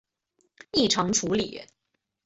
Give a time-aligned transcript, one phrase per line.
[0.71, 1.61] 异常处理